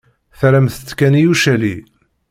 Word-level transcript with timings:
Terramt-tt 0.39 0.89
kan 0.97 1.13
i 1.21 1.23
ucali. 1.31 1.75